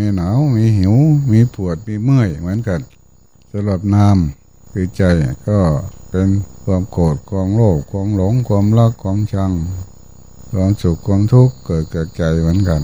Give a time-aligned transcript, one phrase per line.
[0.00, 0.94] มีหนาว มีหิว
[1.32, 2.80] มีปวด มีเมื่อยเหมือนกัน
[3.50, 4.16] สำหรับนาม
[4.72, 5.02] คือใจ
[5.48, 5.58] ก็
[6.10, 6.28] เป็น
[6.64, 9.52] ความโกรธความโลภความหลงความรักความชัง
[10.52, 12.82] ความสุขความทุกข์เกิดเกิดใจเหมือนกัน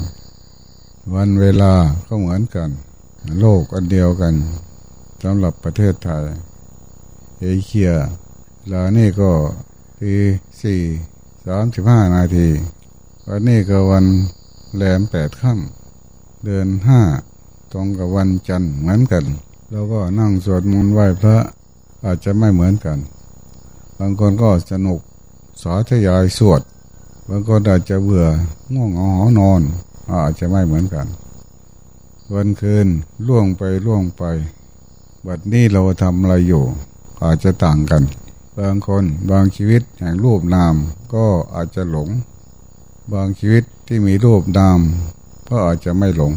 [1.14, 1.72] วันเวลา
[2.06, 2.70] ก็เหมือนกัน
[3.40, 4.34] โลกอันเดียวกัน
[5.22, 6.24] สำหรับประเทศไทย
[7.40, 7.92] เอเชีย
[8.72, 9.30] ลานี่ก็
[10.00, 10.14] ที
[10.62, 10.80] สี่
[11.46, 12.48] สามสิบห้านาที
[13.28, 14.04] วันนี้ก็วัน
[14.76, 15.85] แรมแปดค่ำ
[16.46, 17.02] เดือนห้า
[17.72, 19.24] ตรงกับวันจันทร์เหมือนกัน
[19.70, 21.36] เราก็นั่งสวดมนต์ไหว้พระ
[22.04, 22.98] อาจจะไม่เหมือนกัน
[23.98, 25.00] บางคนก็สนุก
[25.62, 26.60] สาธยายสวด
[27.28, 28.26] บางคนอาจจะเบื่อ
[28.74, 29.62] ง่วงเงาหอนอน
[30.24, 31.06] อาจจะไม่เหมือนกัน
[32.34, 32.86] วันคืน
[33.26, 34.22] ล่วงไปล่วงไป
[35.26, 36.64] บัดนี้เราทำอะไรอยู่
[37.22, 38.02] อาจจะต่างกัน
[38.58, 40.74] บางคนบางชีวิตแห่งรูปนาม
[41.14, 42.08] ก็อาจจะหลง
[43.12, 44.80] บางชีวิตที่มีรูปนาม
[45.48, 46.32] ก็อาจจะไม่หลง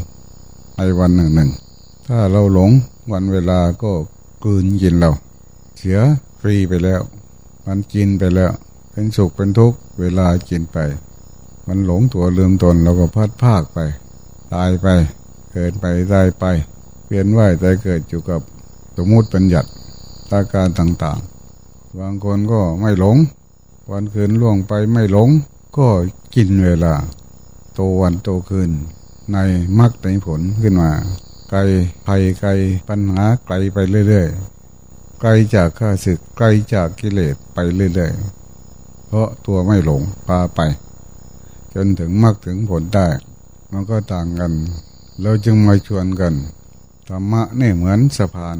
[0.77, 1.49] ในวันหนึ่งหนึ่ง
[2.07, 2.71] ถ้าเราหลง
[3.11, 3.91] วันเวลาก็
[4.43, 5.11] กลืนกินเรา
[5.77, 5.99] เสีย
[6.41, 7.02] ฟรีไปแล้ว
[7.65, 8.52] มันกินไปแล้ว
[8.91, 10.77] เป็นสุขเป็นทุกข์เวลากินไป
[11.67, 13.80] มันหลงตัวลืมตนเราก็พัดภาคไป
[14.53, 14.87] ตายไป
[15.52, 16.45] เกิดไปตายไป
[17.05, 18.41] เปลี่ยนว่ายตายเกิดอยู่กับ
[18.97, 19.69] สมมติปัญญัติ
[20.31, 23.17] อาการต่างๆ บางคนก็ไม่หลง
[23.91, 25.30] วันคืนล่วงไปไม่หลง
[25.77, 25.87] ก็
[26.36, 26.93] กินเวลา
[27.73, 28.71] โตวันโตคืน
[29.33, 29.37] ใน
[29.79, 30.91] มรรคในผลขึ้นมา
[31.49, 31.59] ไกล
[32.07, 32.49] ภัยไกล
[32.89, 40.59] ปัญหาไกลไปเรื่อยๆไกลจากข้าศึกไกลจากกิเลสไปเรื่อยๆเพราะตัวไม่หลงพาไป
[41.73, 43.07] จนถึงมรรคถึงผลได้
[43.71, 44.53] มันก็ต่างกัน
[45.21, 46.33] เราจึงมาชวนกัน
[47.07, 48.57] ธรรมะนี่เหมือนสะพาน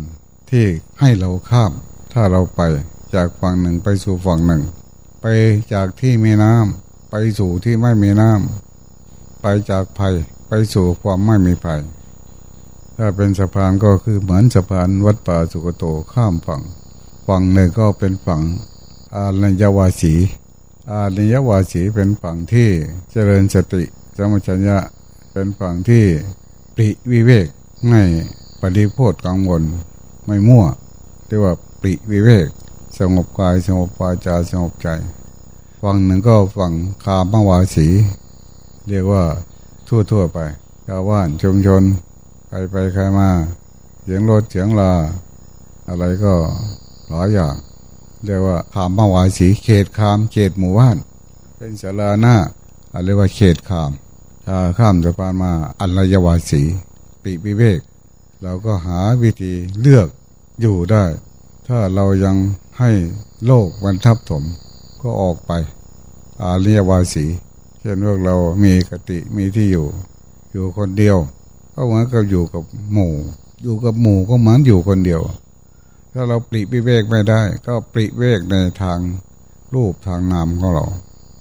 [0.50, 0.66] ที่
[1.00, 1.72] ให้เราข้าม
[2.13, 2.62] ถ้าเราไป
[3.16, 4.63] จากฝั่งหนึ่งไปสู่ฝั่งหนึ่ง
[5.22, 5.25] ไป
[5.74, 8.69] จากที่มีน้ำไปสู่ที่ไม่มีน้ำ
[9.42, 10.14] ไปจากภัย
[10.48, 11.82] ไปสู่ความไม่มีภัย
[12.98, 15.84] ถ้าเป็นสะพานก็คือเหมือนสะพานวัดป่าสุกโต
[16.14, 16.62] ข้ามฝั่ง
[17.28, 18.42] ฝั่งหนึ่งก็เป็นฝั่ง
[19.16, 20.14] อาลยวาสี
[20.92, 22.70] อาลยวาสีเป็นฝั่งที่
[23.12, 23.84] เจริญสติ
[24.16, 24.78] สมัชัญญะ
[25.32, 26.06] เป็นฝั่งที่
[26.76, 27.48] ปริวิเวก
[27.88, 28.02] ไม่
[28.62, 29.64] ปฏิโพธกังวล
[30.26, 30.66] ไม่มั่ว
[31.28, 32.48] เรียกว่าปริวิเวก
[32.98, 34.88] สงบกายสงบวาจาสงบใจ
[35.82, 36.74] ฝั่งหนึ่งก็ฝั่ง
[37.04, 37.88] คามวาสี
[38.88, 39.24] เรียกว่า
[39.88, 40.40] ทั่วทั่วไป
[40.88, 41.84] ชาวบ้านชุมชน
[42.48, 43.30] ใครไปใครมา
[44.04, 44.94] เสียงรถเสียงลา
[45.88, 46.34] อะไรก็
[47.10, 47.56] หลายอย่าง
[48.26, 50.98] เรียกว่าขามมาวาสีเขตขาม เขตหมู่บ้าน
[51.58, 52.36] เป็นสาราหน้า
[52.94, 53.92] อะไรว่าเขตขาม
[54.46, 56.62] ถ้าข้ามสะพานมาอันรยวาสี
[57.24, 57.80] ปิวิเวก
[58.42, 60.08] เราก็หาวิธีเลือก
[60.62, 61.04] อยู่ได้
[61.68, 62.36] ถ้าเรายัง
[62.80, 62.92] ให้
[63.46, 64.44] โลกมันทับถม
[65.02, 65.52] ก็ออกไป
[66.42, 67.26] อาเรียวาสี
[67.80, 69.88] เช่นพวกเรามีกติมีที่อยู่
[70.52, 71.18] อยู่คนเดียว
[71.74, 72.64] ก็เหมือนกับอยู่กับ
[72.94, 73.14] หมู่
[73.64, 75.22] อยู่กับหมู่ก็เหมือนอยู่คนเดียว
[76.14, 79.00] ถ้าเราปริวิเวกไม่ได้ ก็ปริเวกในทาง
[79.76, 80.86] รูปทางนามของเรา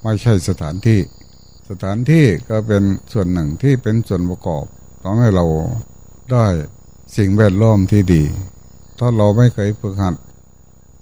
[0.03, 1.01] ไม่ใช่สถานที่
[1.69, 2.83] สถานที่ก็เป็น
[3.13, 4.65] ส่วนหนึ่งที่เป็นส่วนประกอบ
[5.03, 5.45] ทำให้เรา
[6.33, 6.47] ได้
[7.17, 8.23] สิ่งแวดล้อมที่ดี
[8.99, 10.15] ถ้าเราไม่เคยฝึกหัด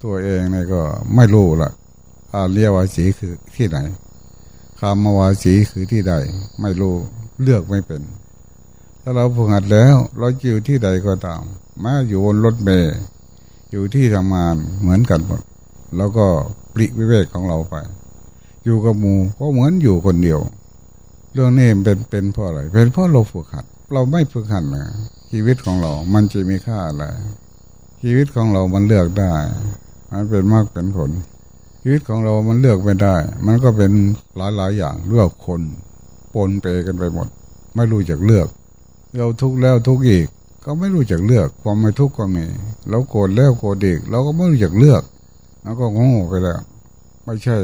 [0.05, 0.83] ตัวเองเนี่ยก็
[1.15, 1.71] ไม่รู้ละ
[2.33, 3.79] อาเรียวาสีคือที่ไหน
[4.81, 6.15] คามวาสีคือที่ใด
[6.61, 6.95] ไม่รู้
[7.43, 8.03] เลือกไม่เป็น
[9.03, 11.43] ถ้าเราฝึกหัดแล้ว เราอยู่ที่ใดก็ตาม
[11.81, 12.97] แม้อยู่บนรถเมล์
[13.71, 15.43] อยู่ที่ทำงานเหมือนกันหมด
[15.97, 16.27] แล้วก็
[16.75, 17.75] ปริวิเวกของเราไป
[18.65, 20.41] อยู่กับหมู่ก็เหมือนอยู่คนเดียว
[21.33, 24.85] เรื่องนี้เป็นเป็นเพราะอะไรเป็นเพราะเราฝึกหัด เราไม่ฝึกหัดนะ
[25.31, 27.05] ชีวิตของเรา มันจะมีค่าอะไร
[28.03, 29.35] ชีวิตของเรามันเลือกได้
[30.13, 31.11] มันเป็นมากเป็นผล
[31.89, 33.17] ชีวิตของเรามันเลือกไม่ได้
[33.47, 33.93] มันก็เป็น
[34.37, 35.61] หลายหลายอย่างเลือกคน
[36.35, 37.29] ปนเปกันไปหมด
[37.75, 38.49] ไม่รู้จักเลือก
[39.17, 40.27] เราทุกข์แล้วทุกข์อีก
[40.65, 42.45] ก็ไม่รู้จักเลือก ความไม่ทุกข์ก็มี
[42.89, 45.03] เราโกรธแล้วโกรธอีกเราก็ไม่รู้จักเลือก
[45.63, 46.61] แล้วก็โง่ไปแล้ว
[47.25, 47.57] ไม่ใช่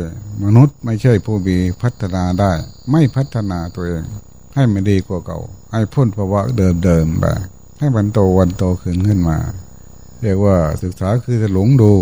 [0.45, 2.53] มนุษย์ไม่ใช่ผู้มีพัฒนาได้
[2.91, 4.03] ไม่พัฒนาตัวเอง
[4.55, 5.39] ให้มันดีกว่าเก่า
[5.73, 6.41] ให้พ้นภาวะ
[6.85, 7.25] เดิมๆไป
[7.79, 9.39] ให้มันโตวันโตขึ้นขึ้นมา
[10.23, 11.93] เรียกว่าศึกษาคือจะหลงดู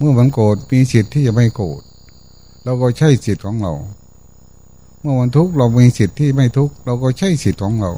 [0.00, 1.82] เมื่อมันโกรธมีสิทธิ์ที่จะไม่โกรธ
[2.64, 3.72] เราก็ใช่สิทธิ์ของเรา
[5.00, 7.92] เมื่อมันทุกข์เรามีสิทธิ์ที่ไม่ทุกข์เราก็ใช่สิทธิ์ของเรา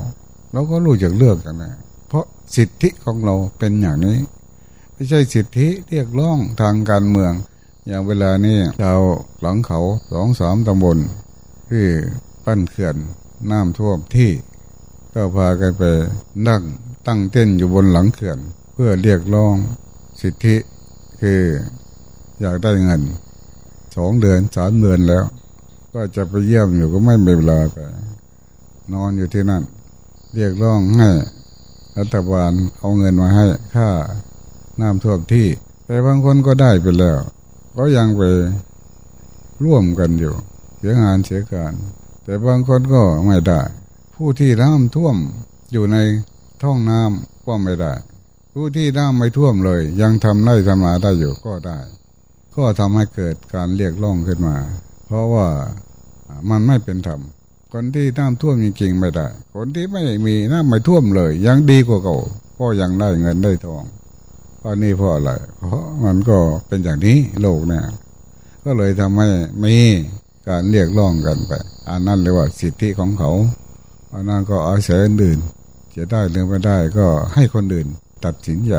[0.53, 1.75] เราก็รู้จักเลือกกันนะ
[2.09, 2.25] เพราะ
[2.57, 4.19] สิทธิของเราเป็นอย่างนี้
[4.93, 7.33] ไม่ใช่สิทธิเรียกร้องทางการเมือง
[7.87, 9.01] อย่างเวลานี้ชาว
[9.41, 9.81] หลังเขา
[10.13, 10.99] สองสามตำบล
[11.71, 11.87] ที่
[12.45, 12.97] ปั้นเขื่อน
[13.51, 14.31] น้ำท่วมที่
[15.15, 15.83] ก็พากันไป
[16.49, 16.63] นั่ง
[17.07, 18.39] ตั้งเต้นอยู่บนหลังเขื่อน
[18.73, 19.55] เพื่อเรียกร้อง
[20.21, 20.57] สิทธิ
[21.21, 21.43] คือ
[22.43, 23.03] อยากได้เงิน
[23.97, 25.25] สองเดือนสามเดือนแล้ว
[25.95, 27.77] ก็จะไปเยี่ยมอยู่ก็ไม่มีเวลาไป
[28.93, 29.63] นอนอยู่ที่นั่น
[30.35, 31.11] เรียกร้องให้
[31.99, 33.89] รัฐบาลเอาเงินมาให้ค่า
[34.81, 35.47] น้ำท่วมที่
[35.87, 37.19] แต่บางคนก็ได้ไปแล้ว
[37.77, 38.23] ก็ยังไป
[39.65, 40.35] ร่วมกันอยู่
[40.79, 41.73] เสียงานเสียการ
[42.25, 43.61] แต่บางคนก็ไม่ได้
[44.15, 45.17] ผู้ที่น้ำท่วม
[45.73, 45.97] อยู่ใน
[46.63, 47.93] ท้องน้ำก็ไม่ได้
[48.55, 51.79] ผู้ที่น้ำไม่ท่วมเลย ยังทำได้ทำมาได้อยู่ก็ได้
[52.57, 54.57] ก็ทำให้เกิดการเรียกร้องขึ้นมา
[55.07, 55.47] เพราะว่า
[56.51, 57.21] มันไม่เป็นธรรม
[57.73, 62.19] คนที่น้ำท่วมจริงๆไม่ได้ คนที่ไม่มีน้ำไม่ท่วมเลย ยังดีกว่าเก่า
[62.59, 63.85] ก็ยังได้เงินได้ทอง
[64.59, 67.85] เพราะนี่เพราะอะไรเพราะมันก็เป็นอย่างนี้โลกเนี่ย
[68.65, 69.29] ก็เลยทำให้
[69.65, 69.75] มี
[70.49, 71.53] การเรียกร้องกันไป
[71.91, 73.31] อันนั้นเรียกว่าสิทธิของเขา
[74.13, 75.39] อันนั้นก็อาศัยอื่น
[75.97, 77.89] จะได้หรือไม่ได้ก็ให้คนอื่น
[78.25, 78.75] ตัดสินใจ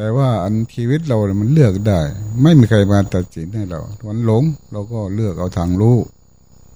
[0.00, 2.00] แต่ว่าอันชีวิตเรามันเลือกได้
[2.42, 4.42] ไม่มีใครมาตัดสินให้เราวันหลง
[4.72, 5.96] เราก็เลือกเอาทางรู้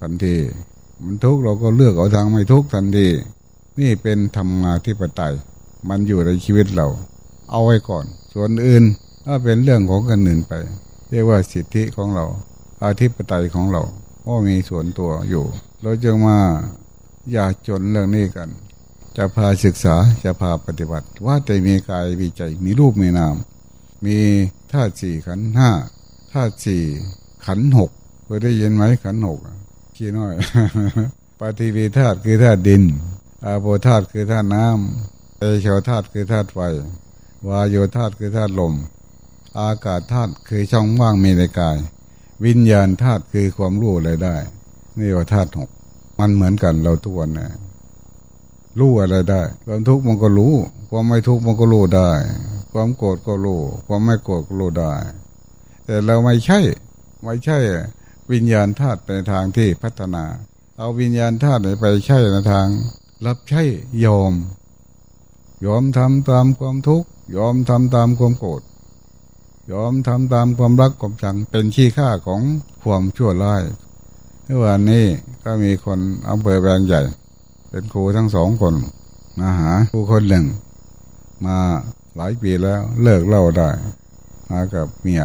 [0.01, 0.37] ทันที
[1.05, 3.09] มันทุกข์เราก็เลือกเอาทางไม่ทุกข์ทันที
[3.81, 5.35] นี่เป็นธรรมาธิปไตย
[5.89, 6.87] มันอยู่ในชีวิตเรา
[7.51, 8.85] เอาไว้ก่อน ส่วนอื่น
[9.25, 10.53] ถ้าเป็นเรื่องของคนอื่นไป
[11.11, 12.25] เรียกว่าสิทธิของเรา
[12.83, 13.83] อาธิปไตยของเรา
[14.27, 15.45] ก็มีส่วนตัวอยู่
[15.83, 16.39] เราจึงมา
[17.33, 18.49] อย่าจนเรื่องนี้กัน
[19.17, 23.37] จะพาศึกษาจะพาปฏิบัติ ว่าแต่มีกายมีใจมีรูปมีนาม
[24.05, 24.17] มี
[24.73, 25.71] ธาตุสี่ขันห้า
[26.33, 26.83] ธาตุสี่
[27.47, 27.91] ขันหก
[28.25, 29.39] เคยได้ยินไหมขันหก
[29.97, 30.35] ขี้น้อย
[31.41, 32.83] ปฏิวีธาตุคือธาตุดิน
[33.45, 36.59] อาโปธาตุคือธาตุน้ำเอโชธาตุคือธาตุไฟ
[37.49, 38.75] วายโยธาตุคือธาตุลม
[39.59, 41.77] อากาศธาตุคือช่องว่างมีในกาย
[42.45, 44.37] วิญญาณธาตุคือความรู้อะไรได้
[44.99, 45.71] นี่ว่าธาตุหก
[46.19, 47.49] มันเหมือนกันเราทุกวันนะ
[48.79, 50.55] รู้อะไรได้ ความทุกข์มันก็รู้
[50.91, 52.11] ความไม่ทุกข์มันก็รู้ได้
[52.73, 54.93] ความโกรธก็รู้ ความไม่โกรธก็รู้ได้
[55.85, 56.61] แต่เราไม่ใช่
[57.25, 57.59] ไม่ใช่
[58.33, 60.25] วิญญาณธาตุในทางที่พัฒนา
[60.79, 62.67] เอาวิญญาณธาตุไปใช้ในทาง
[63.27, 63.63] รับใช้
[64.05, 64.33] ยอม
[65.67, 68.63] ยอมทำตามความทุกข์ ยอมทำตามความโกรธ
[69.73, 72.41] ยอมทำตามความรักความชัง เป็นขี้ข้าของ
[72.85, 73.63] ความชั่วร้าย
[74.45, 75.07] เมื่อวานนี้
[75.45, 75.99] ก็มีคน
[76.29, 77.03] อำเภอแบงใหญ่
[77.75, 78.75] เป็นครูทั้งสองคน
[79.39, 80.47] มาหาครูคนหนึ่ง
[81.45, 81.57] มา
[82.17, 83.71] หลายปีแล้วเลิกเล่าได้
[84.51, 85.25] มากับเมีย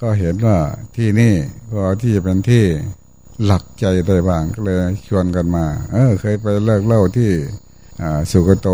[0.00, 0.58] ก็เห็นว่า
[0.96, 1.34] ที่นี่
[1.72, 2.64] ก็ที่จะเป็นที่
[3.44, 4.78] หลักใจได้บ้างก็เลย
[5.08, 7.30] ชวนกันมา เออ เคยไปเลิกเล่าที่
[8.30, 8.68] สุกโต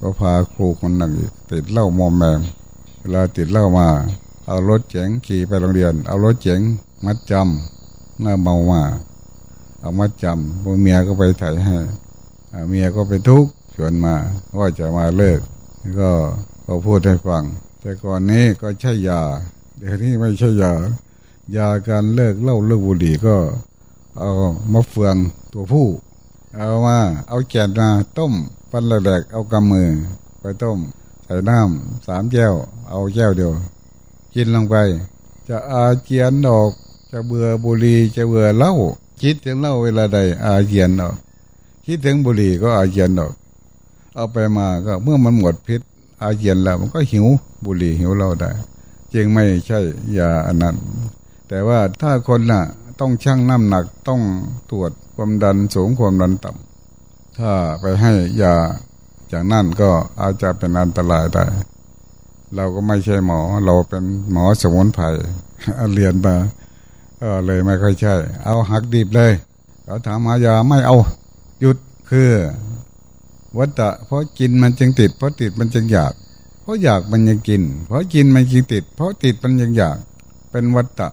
[0.00, 1.12] ก็พาครูคนหนึ่ง
[1.50, 2.40] ติดเล่ามอมแมม
[3.00, 3.88] เวลาติดเล่ามา
[4.46, 6.60] เอารถเจ๋งขี่ไปโรงเรียน เอารถเจ๋ง
[7.04, 8.82] มัดจำเมื่อเมามา
[9.80, 11.78] เอามัดจำพวกเมียก็ไปถ่ายให้
[12.68, 14.14] เมียก็ไปทุกข์ชวนมา
[14.58, 15.40] ว่าจะมาเลิก
[16.00, 16.10] ก็
[16.66, 17.44] ก็พูดให้ฟัง
[17.80, 19.20] แต่ก่อนนี้ก็ใช่ยา
[19.78, 20.72] เดี๋ยวนี้ไม่ใช่ยา
[21.56, 23.36] ยาการเลิกเล่าเลิกบุหรี่ก็
[24.18, 24.28] เอา
[24.72, 25.16] มะเฟือง
[25.52, 25.88] ตัวผู้
[26.54, 28.32] เอามาเอาแกนมาต้ม
[28.70, 29.88] ปันแหลกเอากำมือ
[30.40, 30.78] ไปต้ม
[31.24, 32.54] ใส่น้ำสามแก้ว
[32.88, 33.52] เอาแก้วเดียว
[34.34, 34.74] กินลงไป
[35.48, 36.70] จะอาเจียนออก
[37.10, 38.72] จะเบื่อบุหรี่จะเบื่อเหล้า
[39.20, 41.14] คิดถึงเหล้าเวลาใดอาเจียนออก
[41.86, 43.32] คิดถึงบุหรี่ก็อาเจียนออก
[44.14, 45.80] เอาไปมาก็เมื่อมันหมดพิษ
[46.22, 47.26] อาเจียนแล้วมันก็หิว
[47.64, 48.50] บุหรี่หิวเหล้าได้
[49.14, 49.80] จึงไม่ใช่
[50.18, 50.76] ยาอันนั้น
[51.48, 52.62] แต่ว่าถ้าคนน่ะ
[53.00, 54.20] ต้องชั่งน้ำหนักต้อง
[54.70, 58.12] ตรวจความดันสูงความดันต่ำถ้าไปให้
[58.42, 58.54] ยา
[59.28, 61.44] อย่างนั้นก็อาจจะเป็นอันตรายได้
[62.54, 65.04] เราก็ไม่ใช่หมอ เราเป็นหมอสมุนไพร
[65.94, 66.34] เรียนมา
[67.20, 68.14] ก็เลยไม่ค่อยใช่
[68.44, 69.32] เอาหักดิบเลย
[69.84, 70.96] เขาถามหายาไม่เอา
[71.60, 71.76] หยุด
[72.10, 72.30] คือ
[73.58, 76.12] วัตตะเพราะกินมันจึงติด เพราะติดมันจึงอยาก
[76.62, 79.96] เพราะอยากมันยังกิน เพราะกินมันยังติด เพราะติดมันยังอยาก
[80.50, 81.08] เป็นวัตตะ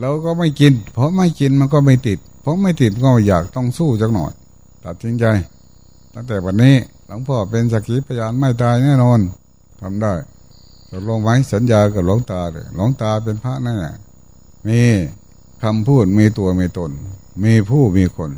[0.00, 4.32] เราก็ไม่กิน เพราะไม่กินมันก็ไม่ติด เพราะไม่ติดก็อยากต้องสู้จักหน่อย
[4.84, 5.24] ตัดสินใจ
[6.14, 6.74] ตั้งแต่วันนี้
[7.06, 9.20] หลวงพ่อเป็นสักขีพยานไม่ตายแน่นอน
[9.80, 10.12] ทำได้
[10.90, 13.74] ตกลงไว้สัญญากับหลวงตาเลยหลวงตาเป็นพระแน่
[14.68, 14.80] มี
[15.62, 16.90] คำพูดมีตัวมีตน
[17.44, 18.30] มีผู้มีคน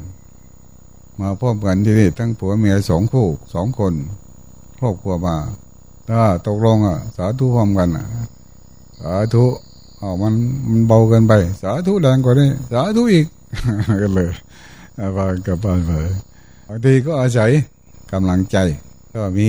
[1.20, 3.92] มาพร้อมกันที่นี่ทั้งผัวเมียสองคู่สองคน
[4.78, 5.36] ครอบครัวมา
[6.08, 8.06] ถ้าตกลงอะ สาธุพร้อมกันอะ
[9.00, 9.44] สาธุ
[9.98, 10.34] เอามัน
[10.68, 13.26] มันเบาเกินไป สาธุแรงกว่านี้สาธุอีก
[14.02, 14.30] ก็เลย
[15.16, 15.90] บานกับบ้านไป
[16.66, 17.50] บางทีก็อาศัย
[18.12, 18.56] กำลังใจ
[19.14, 19.48] ก็มี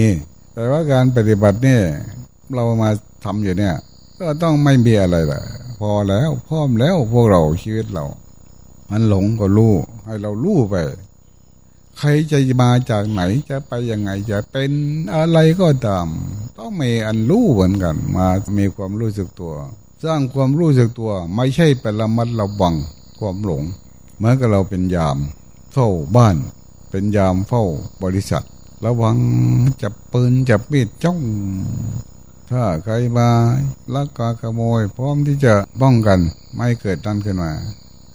[0.54, 1.82] แต่ว่าการปฏิบัติเนี่ย
[2.54, 2.90] เรามา
[3.24, 3.76] ทำอยู่เนี่ย
[4.20, 5.42] ก็ต้องไม่มีอะไรละ
[5.80, 8.06] พอแล้วพร้อมแล้วพวกเราชีวิตเรา
[8.90, 9.74] มันหลงก็รู้
[10.06, 10.76] ให้เรารู้ไป
[11.98, 14.72] ใครจะมาจากไหนจะไปยังไงจะเป็น
[15.16, 16.08] อะไรก็ตาม
[16.58, 19.54] ต้องมีอันรู้เหมือนกัน มามีความรู้สึกตัว
[20.04, 22.76] สร้างความรู้สึกตัว ไม่ใช่ไประมัดระวัง
[23.20, 23.64] ความหลง
[24.18, 25.18] เหมือนกับเราเป็นยาม
[25.74, 26.36] เฝ้าบ้าน
[26.90, 27.64] เป็นยามเฝ้า
[28.04, 28.44] บริษัท
[28.86, 29.18] ระวัง
[29.82, 31.20] จับปืนจับมีดจ้อง
[32.52, 33.30] ถ้าใครมา
[33.96, 36.20] ลักกาขโมย พร้อมที่จะป้องกัน
[36.56, 37.52] ไม่เกิดนั่นขึ้นมา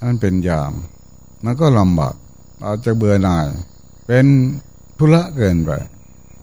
[0.02, 0.73] นั่นเป็นยาม
[1.45, 2.14] มันก็ลำบาก
[2.64, 3.46] อาจจะเบื่อหน่าย
[4.06, 4.26] เป็น
[4.98, 5.70] ธุระเกินไป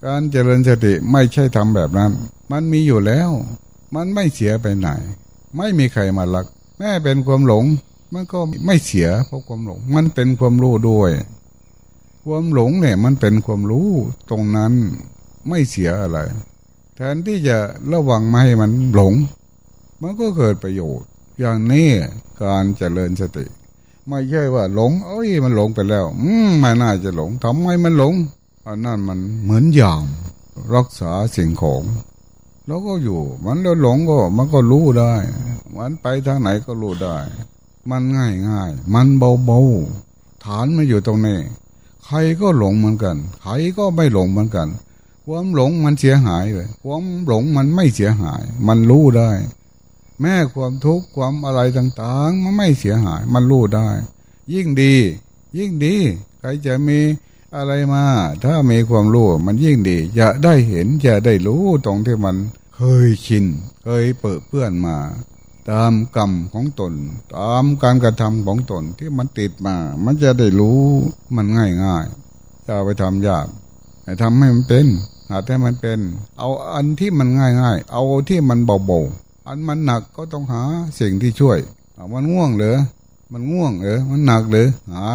[0.06, 2.12] การเจริญสติไม่ใช่ทำแบบนั้น
[2.52, 3.30] มันมีอยู่แล้ว
[3.96, 4.88] มันไม่เสียไปไหน
[5.58, 6.46] ไม่มีใครมาลัก
[6.78, 7.66] แม่เป็นความหลง
[8.14, 11.12] มันก็ไม่เสียเพราะความหลง มันเป็นความรู้ด้วย
[12.26, 13.90] ความหลงเนี่ยมันเป็นความรู้
[14.30, 14.74] ตรงนั้น
[15.48, 16.20] ไม่เสียอะไร
[16.96, 17.58] แทนที่จะ
[17.92, 19.14] ระวังไม่ให้มันหลง
[20.02, 21.90] มันก็เกิดประโยชน์ อย่างนี้
[22.44, 23.46] การเจริญสติ
[24.08, 28.14] ไม่ใช่ว่า หลงเอ้ยมันหลงไปแล้ว อืมไม่น่าจะหลงทำไมมันหลง
[28.68, 30.06] อันนั้นมันเหมือนยาม
[30.76, 31.84] รักษาสิ่งของ
[32.68, 35.14] แล้วก็อยู่ มันแล้วหลงก็ มันก็รู้ได้
[35.78, 37.18] มันไปทางไหนก็รู้ได้
[37.90, 39.60] มันง่ายง่ายมันเบาเบา
[40.44, 41.40] ฐานมันอยู่ตรงนี้
[42.06, 44.68] ใครก็หลงเหมือนกัน ใครก็ไม่หลงเหมือนกัน
[45.26, 49.30] ความหลงมันเสียหายเลยความหลงมันไม่เสียหาย มันรู้ได้
[50.24, 53.90] แม้ความทุกข์ความอะไรต่างๆ มันไม่เสียหาย มันรู้ได้
[54.54, 54.96] ยิ่งดี
[55.58, 55.96] ยิ่งดี
[56.40, 57.00] ใครจะมี
[57.56, 58.06] อะไรมา
[58.44, 62.36] ถ้ามีความรู้มันยิ่งดี จะได้เห็นจะได้รู้ตรงที่มัน
[62.76, 63.46] เคยชิน
[63.84, 64.98] เคยเปิดเพื่อนมา
[65.72, 66.94] ตามกรรมของตน
[67.36, 70.82] ตามการกระทำของตนที่มันติดมา มันจะได้รู้
[71.36, 72.06] มันง่ายง่าย
[72.68, 73.48] จะไปทำยาก
[74.04, 74.88] ให้ทำให้มันเป็น
[75.30, 76.00] หาให้มันเป็น
[76.38, 80.64] เอาอันที่มันง่ายง่ายเอาที่มันเบาๆ อันมันหนักก็ต้องหา
[81.00, 81.60] สิ่งที่ช่วย
[82.14, 82.78] มันง่วงเหรอ
[83.32, 85.08] มันง่วงเหรอมันหนักหรือหา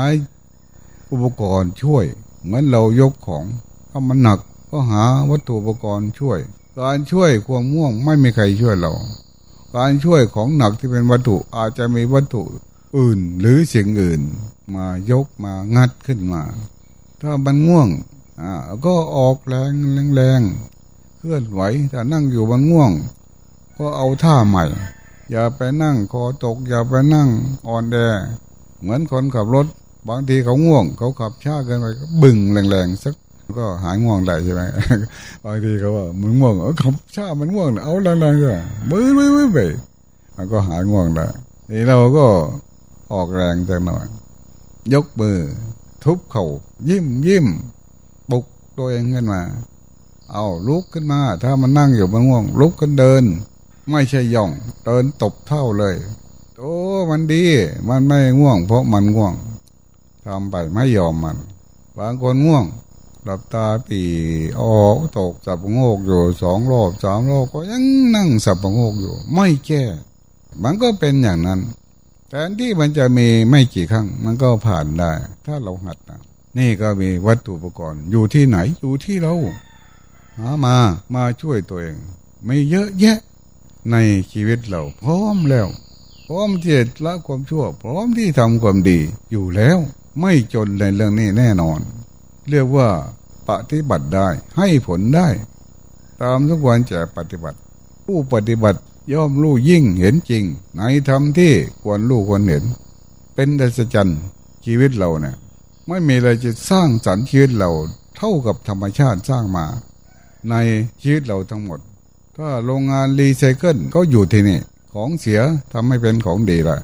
[1.12, 2.04] อุปกรณ์ช่วย
[2.44, 3.44] เหมือนเรายกของ
[3.90, 4.38] ถ้ามันหนัก
[4.70, 6.38] ก็หาวัตถุอุปกรณ์ช่วย
[6.80, 8.92] การช่วยความง่วงไม่มีใครช่วยเรา
[9.76, 12.42] การช่วยของหนักที่เป็นวัตถุอาจจะมีวัตถุ
[12.96, 14.20] อื่นหรือสิ่งอื่น
[14.74, 16.42] มายกมางัดขึ้นมา
[17.22, 17.88] ถ้ามันง่วง
[18.40, 18.52] อ่า
[18.86, 19.72] ก็ออกแรง
[20.14, 20.40] แรง
[21.18, 22.92] เคลื่อนไหวแต่นั่งอยู่มันง่วง
[23.78, 24.64] ก็เอาท่าใหม่
[25.30, 27.28] อย่าไปนั่งคอตก อย่าไปนั่ง
[27.68, 27.96] อ่อนแอ
[28.80, 29.66] เหมือนคนขับรถ
[30.08, 33.14] บางทีเขาง่วง เขาขับช้าเกินไปก็บึ่งแรงๆสัก
[33.58, 34.62] ก็หายง่วงได้ใช่ไหม
[35.44, 38.52] บางทีเขาว่ามึงง่วงเออขับช้ามันง่วงเอาแรงๆก็
[38.90, 39.58] มือมือมือไป
[40.36, 41.26] มันก็หายง่วงได้
[41.70, 42.26] นี่เราก็
[43.12, 44.04] ออกแรงจังหน่อย
[44.94, 45.38] ยกมือ
[46.04, 46.44] ทุบเขา่า
[46.88, 47.46] ยิ้มยิ้ม
[48.30, 48.44] ปลุก
[48.78, 49.40] ตัวเองขึ้นมา
[50.32, 53.24] เอาลุกขึ้นมา ถ้ามันนั่งอยู่มันง่วง ลุกขึ้นเดิน
[53.90, 54.50] ไม่ใช่ย่อง
[54.84, 55.96] เดินตบเท่าเลย
[56.58, 56.74] โอ้
[57.10, 57.44] มันดี
[57.88, 59.34] มันไม่ง่วง เพราะมันง่วง
[60.24, 61.36] ทำไปไม่ยอมมัน
[61.98, 62.64] บางคนง่วง
[63.24, 64.00] หลับตาปี
[64.60, 67.82] ออกตกสับโงกอยู่สองรอบสามรอบก็ยัง
[68.14, 69.82] นั่งสับโงกอยู่ ไม่แก้
[70.62, 71.60] มันก็เป็นอย่างนั้น
[72.30, 75.12] แต่ที่มันจะมีไม่กี่ครั้ง มันก็ผ่านได้
[75.46, 76.20] ถ้าเราหัดนะ
[76.58, 79.34] นี่ก็มีวัตถุอุปกรณ์อยู่ที่ไหนอยู่ที่เรา
[80.38, 80.76] หามา
[81.14, 81.96] มาช่วยตัวเอง
[82.44, 83.18] ไม่เยอะแยะ
[83.92, 83.96] ใน
[84.32, 85.68] ชีวิตเรา พร้อมแล้ว
[86.26, 88.98] พร้อมที่จะละความชั่ว พร้อมที่ทำความดี
[89.30, 89.78] อยู่แล้ว
[90.20, 91.80] ไม่จนในเรื่องนี้แน่นอน
[92.50, 92.88] เรียกว่า
[93.48, 95.28] ปฏิบัติได้ให้ผลได้
[96.22, 97.58] ตามทุกวันจะปฏิบัติ
[98.06, 98.80] ผู้ปฏิบัติ
[99.12, 100.44] ย่อมรู้ยิ่งเห็นจริง
[100.76, 102.64] ในธรรมที่ควรรู้ควรเห็น
[103.34, 104.10] เป็นอัศจรรย์
[104.64, 105.36] ชีวิตเราเนี่ย
[105.88, 107.70] ไม่มีอะไรจะสร้างสรรค์ชีวิตเรา
[108.16, 109.66] เท่ากับธรรมชาติสร้างมา
[110.50, 110.54] ใน
[111.02, 111.80] ชีวิตเราทั้งหมด
[112.40, 114.58] ถ้าโรงงานรีไซเคิลก็อยู่ที่นี่
[114.94, 115.40] ของเสีย
[115.72, 116.78] ทำให้เป็นของดีละ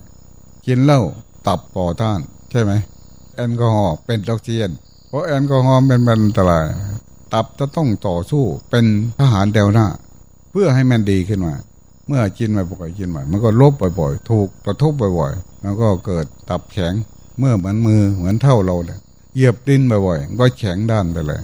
[0.66, 1.00] กินเหล้า
[1.46, 2.20] ตับก็ต้าน
[2.50, 2.72] ใช่ไหม
[3.36, 4.70] แอลกอฮอล์เป็น toxin
[5.08, 6.66] เพราะแอลกอฮอล์เป็นอันตราย
[7.32, 8.84] ตับจะต้องต่อสู้เป็น
[9.18, 9.86] ทหารเดวหน้า
[10.50, 11.54] เพื่อให้มันดีขึ้นมา
[12.06, 16.94] เมื่อกินไปปกติกินใหม่มันก็ลบบ่อยๆ ถูกกระทบบ่อยๆแล้วก็เกิดตับแข็ง
[17.38, 18.98] เมื่อเหมือนมือเหมือนเท่าเราเลย
[19.34, 21.40] เหยียบดินบ่อยๆก็แข็งด้านไปเลย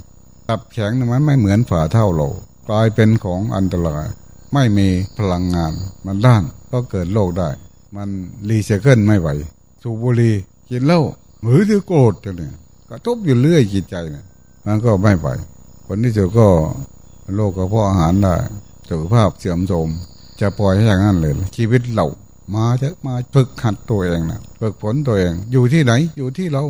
[0.49, 2.29] ตับแข็งมันไม่เหมือนฝ่าเท่าเรา
[2.71, 4.07] กลายเป็นของอันตราย
[4.55, 5.73] ไม่มีพลังงาน
[6.07, 7.49] มันด้านก็เกิดโรคได้
[7.97, 8.09] มัน
[8.49, 9.29] รีไซเคิลไม่ไหว
[9.83, 10.35] สูบบุหรี่
[10.71, 11.01] กินเหล้า
[11.43, 12.55] หรือจะโกรธจะเนี่ย
[12.91, 14.27] กระทบอยู่เรื่อยจิตใจเนี่ย
[14.67, 15.27] มันก็ไม่ไป
[15.87, 16.47] คนที่เจอก็
[17.37, 18.35] โรคกระเพาะอาหารได้
[18.89, 19.89] สุขภาพเสื่อมโทรม
[20.41, 22.07] จะปล่อยให้อย่างนั้นเลย ชีวิตเรา
[22.55, 26.63] มาเถอะมาฝึกหัดตัวเองนะฝึกฝนตัวเอง อยู่ที่ไหน อยู่ที่เรา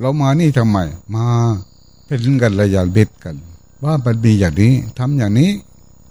[0.00, 0.78] เรามานี่ทำไม
[1.14, 1.26] มา
[2.06, 3.36] เป็นกันระยะบิดกัน
[3.84, 5.50] ว่ามันมีอย่างนี้ทำอย่างนี้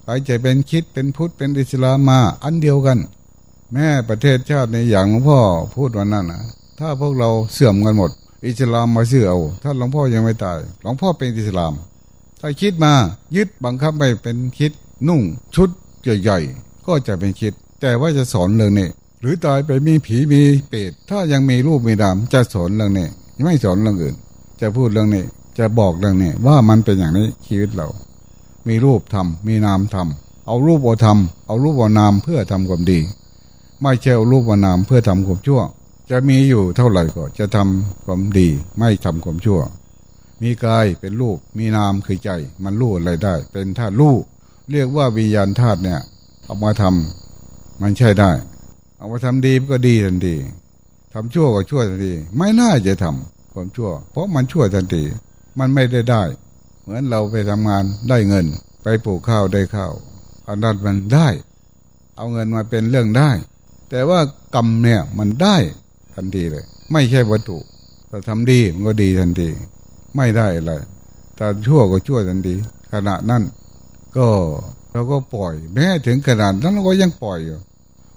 [0.04, 3.00] ใครจะเป็นคิดเป็นพุทธเป็นอิสลามมาอันเดียวกัน
[3.74, 5.40] แม่ประเทศชาติในอย่างหลวงพ่อ
[5.76, 6.42] พูดวันนั้นนะ
[6.80, 8.12] ถ้าพวกเราเสื่อมกันหมด
[8.48, 11.74] อิสลามมาเสื่อเอาถ้าหลวงพ่อยังไม่ตายหลวงพ่อเป็นอิสลาม
[12.42, 12.94] ถ้าคิดมา
[13.36, 14.72] ยึดบังคับไปเป็นคิด
[15.08, 15.22] นุ่ง
[15.56, 15.70] ชุด
[16.04, 18.88] ใหญ่ๆก็จะเป็นคิด แต่ว่าจะสอนเรื่องนี้
[19.22, 23.08] หรือตายไปมีผีมีเปรตถ้ายังมีรูปมีดามจะสอนเรื่องนี้
[23.44, 24.16] ไม่สอนเรื่องอื่น
[24.62, 25.24] จะพูดเรื่องนี้
[25.58, 27.88] จะบอกเรื่องนี้ว่ามันเป็นอย่างนี้ชีวิตเรา
[28.68, 33.00] มีรูปทำมีนามทำเอารูปเอาทำเอารูปเอานามเพื่อทำความดี
[33.82, 35.62] ไม่ใช่เอารูปเอานามเพื่อทำความชั่ว
[36.10, 38.48] จะมีอยู่เท่าไหร่ก็จะทำความดี
[38.78, 39.60] ไม่ทำความชั่ว
[40.42, 42.30] มีกายเป็นรูปมีนามคือใจ
[42.64, 44.16] มันรู้อะไรได้ เป็นธาตุรู้
[44.72, 46.00] เรียกว่าวิญญาณธาตุเนี่ย
[46.46, 48.32] เอามาทำมันใช่ได้
[48.98, 50.36] เอามาทำดีก็ดีทันที
[51.14, 55.04] ทำชั่วก็ชั่วทันที ไม่น่าจะทำความชั่ว เพราะมันชั่วทันที
[55.60, 56.24] มันไม่ได้ได้
[56.82, 58.46] เหมือนเราไปทำงานได้เงิน
[58.84, 59.94] ไปปลูกข้าวได้ข้าว
[60.48, 61.28] อันนั้นมันได้
[62.16, 63.30] เอาเงินมาเป็นเรื่องได้
[63.90, 64.20] แต่ว่า
[64.56, 65.56] กรรมเนี่ยมันได้
[66.16, 67.58] ทันทีเลย ไม่ใช่วัตถุ
[68.10, 69.50] เราทำดีมันก็ดีทันที
[70.16, 70.74] ไม่ได้อะไร
[71.36, 72.54] แต่ชั่วก็ชั่วทันที
[72.94, 73.44] ขณะนั้น
[74.18, 74.28] ก็
[74.92, 77.58] เราก็ปล่อย แม้ถึงขนาดนั้นเราก็ยังปล่อยอยู่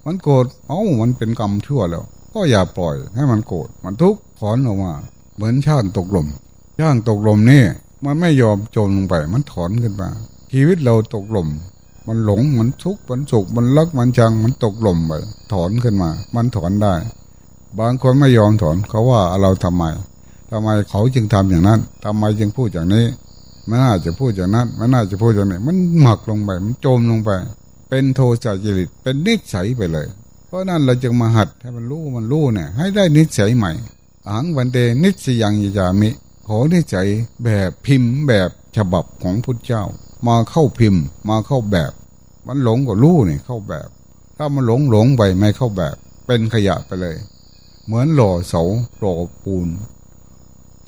[0.06, 2.04] มันโกรธเอ้ามันเป็นกรรมชั่วแล้ว
[2.34, 4.92] ก็อย่าปล่อยให้มันโกรธมันทุกข์ถอนออกมา
[5.34, 6.26] เหมือนช่างตกลม
[6.80, 7.64] ช่างตกลมนี่
[8.04, 10.08] มันไม่ยอมจมลงไป มันถอนขึ้นมา
[10.52, 11.48] ชีวิตเราตกลม
[12.06, 15.12] มันหลงมันทุกข์มันสุขมันรักมันจังมันตกลมไป
[15.52, 16.94] ถอนขึ้นมา มันถอนได้
[17.78, 19.84] บางคนไม่ยอมถอนเขาว่าเราทำไม
[20.50, 23.04] ทำไมเขาจึงทำอย่างนั้นทำไมจึงพูดอย่างนี้
[23.66, 27.30] ไม่น่าจะพูดอย่างนั้นไม่น่าจะพูดอย่างนี้ มันหมักลงไปมันจมลงไป
[27.88, 30.06] เป็นโทสะจริตเป็นนิสัยไปเลย
[30.46, 33.72] เพราะนั้นเราจึงมาหัดให้มันรู้มันรู้เนี่ยให้ได้นิสัยใหม่
[34.30, 36.10] อังวันเดนิสยังยามิ
[36.52, 37.08] ขอนิสัย
[37.44, 39.84] แบบพิมพ์แบบฉบับของพุทธเจ้า
[40.28, 41.92] มาเข้าพิมพ์ มาเข้าแบบ
[42.46, 43.88] มันหลงก็รู้เนี่ยเข้าแบบ
[44.36, 47.16] ถ้ามันหลงหลงไปไม่เข้าแบบ เป็นขยะไปเลย
[47.84, 48.62] เหมือนหล่อเสา
[48.98, 49.68] หล่อปูน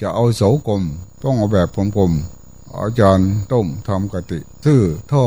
[0.00, 0.82] จะเอาเสากลม
[1.22, 4.80] ต้องเอาแบบกลมๆอาจารย์ต้มทำกติซื้อ
[5.12, 5.24] ท่อ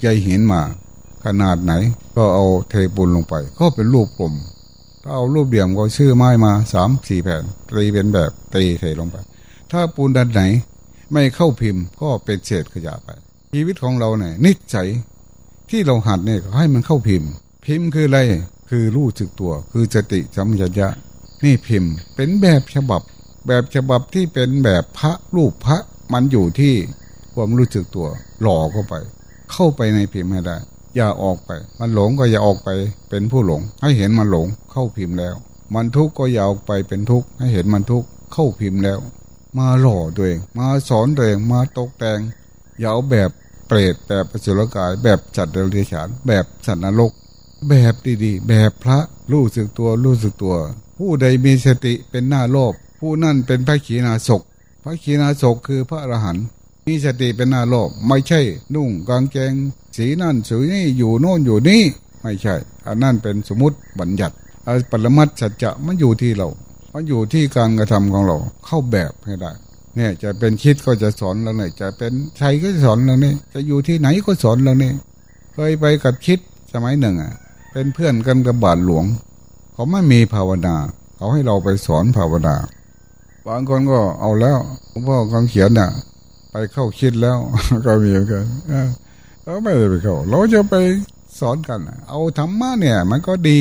[0.00, 0.62] ใยหินมา
[1.24, 1.72] ขนาดไหน
[2.16, 4.34] ก็เอาเทปูนลงไป ก็เป็นรูปกลม
[5.02, 9.18] ถ้าเอารูปเดี่ยมก็ชื่อไม้มาสามสี่แผ่นตีเป็นแบบตีเทลงไป
[9.72, 10.42] ถ้าปูนดันไหน
[11.12, 13.08] ไม่เข้าพิมพ์ก็เป็นเศษขยะไป
[13.54, 14.88] ชีวิตของเราเนี่ยนิสัย
[15.70, 17.30] ที่เราหัดเนี่ยให้มันเข้าพิมพ์
[17.66, 18.18] พิมพ์คืออะไร
[18.70, 20.88] คือรู้จึกตัว คือสติสัมปชัญญะ
[21.44, 23.02] นี่พิมพ์ เป็นแบบฉบับ
[23.46, 25.78] แบบฉบับที่เป็นแบบพระรูปพระ
[26.12, 26.74] มันอยู่ที่
[27.34, 28.06] ความรู้สึกตัว
[28.42, 28.94] หล่อเข้าไป
[29.52, 30.56] เข้าไปในพิมพ์ให้ได้
[30.96, 32.68] อย่าออกไป มันหลงก็อย่าออกไป
[33.10, 35.34] เป็นผู้หลง ให้เห็นมันหลงเข้าพิมพ์แล้ว
[35.74, 38.98] มันทุกข์ก็อย่าออกไปเป็นทุกข์ให้เห็นมันทุกข์เข้าพิมพ์แล้ว
[39.58, 42.18] มาหล่อตัวเอง มาสอนตัวเองมาตกแต่ง
[42.80, 43.30] อย่าเอาแบบ
[43.68, 47.12] เปรตแบบปสุรกาย แบบจัดเดรัจฉาน แบบสัตว์นรก
[47.68, 48.98] แบบดีๆ แบบพระ
[49.32, 50.56] รู้สึกตัวรู้สึกตัว
[50.98, 54.42] ผู้ใดมีสติเป็นหน้าโลภผู้นั่นเป็นพระขีณาสก
[54.84, 56.44] พระขีณาสกคือพระอรหันต์
[56.86, 58.40] มีสติเป็นหน้าโลภไม่ใช่
[58.74, 59.52] นุ่งกางเกง
[59.96, 61.82] สีนั่นสีนี่อยู่โน่นอยู่นี่
[62.22, 62.54] ไม่ใช่
[62.86, 64.34] อันนั่นเป็นสมมติบัญญัติ
[64.66, 66.48] อปรมัตสัจจะมันอยู่ที่เรา
[66.92, 69.52] มันอยู่ที่การกระทำของเรา เข้าแบบให้ได้
[69.96, 74.94] เนี่ยจะเป็นคิดก็จะสอนเราเนี่ยจะเป็นชัยก็จะสอนเราเนี่ยจะอยู่ที่ไหนก็สอนเราเนี่ย
[75.54, 76.38] เคยไปกับคิด
[76.72, 77.32] สมัยหนึ่งอะ
[77.72, 79.04] เป็นเพื่อนกันกับบาทหลวง
[79.72, 80.74] เขาไม่มีภาวนา
[81.16, 82.56] เขาให้เราไปสอนภาวนา
[83.48, 85.90] บางคนก็เอาแล้วหลวงพ่อคำเขียนน่ะ
[86.50, 87.36] ไปเข้าคิดแล้ว
[87.86, 88.88] ก็มีเหมือนกันเออ
[89.42, 90.74] เราไม่ได้ไปเข้า เราจะไป
[91.40, 93.60] สอนกัน เอาธรรมะเนี่ย มันก็ดี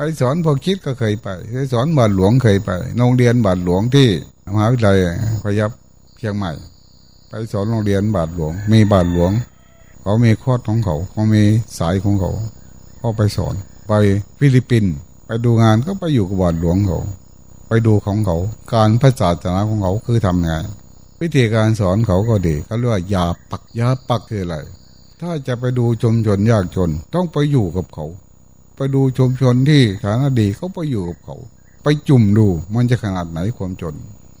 [0.00, 4.08] ไปสอนพอคิดก็เคยไปไปสอนบาทหลวงเคยไปโรงเรียนบาทหลวงที่
[4.54, 4.96] มหาวิทยาลัย
[5.42, 5.70] พยัพ
[6.18, 6.50] เชียงใหม่
[7.28, 9.32] ไปสอนโรงเรียนบาทหลวง มีบาทหลวง
[10.02, 11.42] เขามีคอของเขาเขามี
[11.78, 12.30] สายของเขา
[13.00, 13.54] ก็ไปสอน
[13.88, 13.92] ไป
[14.38, 14.92] ฟิลิปปินส์
[15.26, 17.00] ไปดูงานก็ไปอยู่กับบาทหลวงเขา
[17.68, 18.36] ไปดูของเขา
[18.72, 20.50] การพระศาสนาของเขาคือทำไง
[21.20, 24.56] วิธีการสอนเขาก็ดีเขาเรียกว่ายาปักยาปักคืออะไร
[25.20, 28.06] ถ้าจะไปดูชมชนยากจน ต้องไปอยู่กับเขา
[28.78, 31.36] ไปดูชมชนที่ฐานะดีเขาไปอยู่กับเขา
[31.82, 33.94] ไปจุ่มดูมันจะขนาดไหนความจน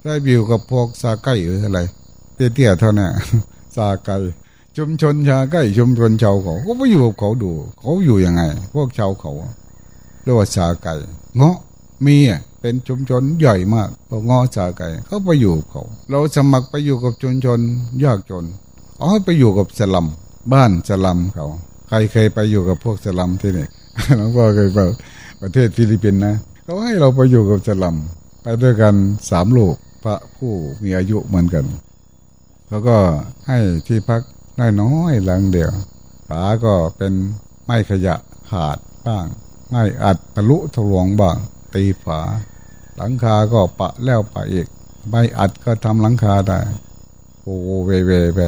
[0.04, 1.80] ได้บิวกับพวกซาไก่หรืออะไร
[2.34, 3.10] เตี้ยๆเท่านั้น
[3.76, 4.16] ซาไก่
[4.76, 8.42] ชุมชนชาใกล้ชุมชนชาวเขาก็ไปอยู่กับเขาดู เขาอยู่ยังไง
[8.74, 9.32] พวกชาวเขา
[10.22, 10.94] เรียกว่าซาไก
[11.36, 11.56] เงาะ
[12.06, 17.58] มีอะเป็นชุมชนใหญ่มากพวกเงาะซาไกเขาไปอยู่กับเขา เราสมัครไปอยู่กับชุมชน
[18.04, 18.44] ยากจน
[19.00, 20.06] อาให้ไปอยู่กับสลัม
[20.52, 21.46] บ้านสลัมเขา
[21.88, 23.66] ใครเคยไปอยู่กับพวกสลัมที่นี่
[24.18, 24.78] หลวงพ่อเคยไป
[25.40, 27.96] ประเทศฟิลิปปินส์นะเขาให้เราไปอยู่กับสลัม
[28.42, 28.94] ไปด้วยกัน
[29.30, 29.74] สามลูก
[30.04, 31.64] พระผู้มีอายุเหมือนกัน
[32.68, 32.96] แล้วก็
[33.46, 34.22] ให้ที่พัก
[34.80, 35.72] น้อยๆหลังเดียว
[36.28, 37.12] ฝาก็เป็น
[37.64, 38.16] ไม้ขยะ
[38.50, 39.26] ขาดบ้าง
[39.68, 41.36] ไม้อัดทะลุทะลวงบ้าง
[41.74, 42.20] ตีฝา
[42.96, 44.66] หลังคาก็ปะแล้วปะอีก
[45.08, 46.58] ไม้อัดก็ทำหลังคาได้
[47.42, 48.40] โอ้เวเวไป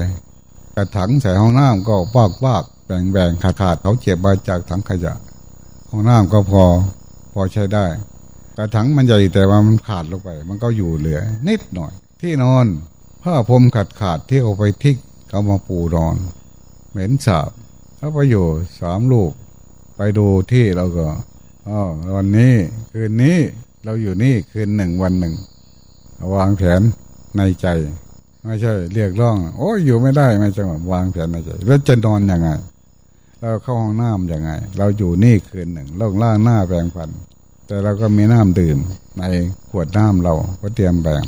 [0.75, 5.15] กระถังใส่ห้องน้ำก็วากวาก แบ่งแบ่งขาดขาดเขาเจ็บมาจากถังขยะ
[5.89, 6.65] ห้องน้ำก็พอ
[7.33, 7.87] พอใช้ได้
[8.57, 12.67] กระถังมันใหญ่แต่ว่ามันขาดลงไป มันก็อยู่เหลือ นิดหน่อย ที่นอน
[13.23, 14.97] ผ้าพรมขาดขาดที่เขาไปทิก
[15.31, 16.17] เอามาปูนอน
[16.91, 17.51] เหม็นสาบ
[17.99, 18.47] แล้วไปอยู่
[18.81, 19.33] สามลูก
[19.97, 21.07] ไปดูที่เราก็
[21.69, 21.81] อ๋อ
[22.17, 22.55] วันนี้
[22.93, 23.39] คืนนี้
[23.85, 25.35] เราอยู่นี่คืนหนึ่งวันหนึ่ง
[26.35, 26.81] วางแผน
[27.37, 27.67] ในใจ
[28.45, 32.49] ไม่ใช่ เรียกร้อง โอ้ยอยู่ไม่ได้ไม่จังหวะวางแผนในใจ แล้วจะนอนยังไง
[33.43, 37.11] เราเข้าห้องน้ำยังไง เราอยู่นี่คืนหนึ่งล่องล่างหน้าแปรงฟัน
[37.67, 38.79] แต่เราก็มีน้ำดื่ม
[39.19, 39.23] ใน
[39.71, 41.23] ขวดน้ำเราก็เตรียมแบ่ง